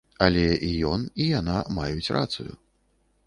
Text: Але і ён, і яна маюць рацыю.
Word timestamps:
Але 0.27 0.45
і 0.67 0.69
ён, 0.91 1.03
і 1.25 1.27
яна 1.39 1.57
маюць 1.77 2.13
рацыю. 2.17 2.53